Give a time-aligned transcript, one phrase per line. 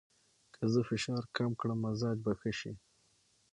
[0.53, 2.71] که زه فشار کم کړم، مزاج به ښه شي.